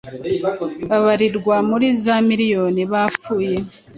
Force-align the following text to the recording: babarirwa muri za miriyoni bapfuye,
babarirwa 0.89 1.55
muri 1.69 1.87
za 2.03 2.15
miriyoni 2.29 2.81
bapfuye, 2.91 3.55